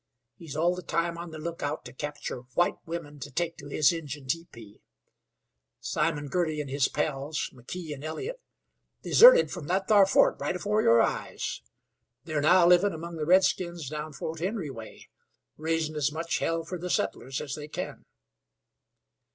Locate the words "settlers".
16.89-17.39